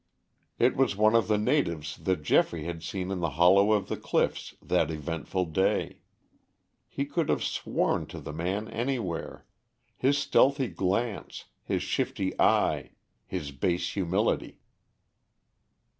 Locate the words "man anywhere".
8.33-9.45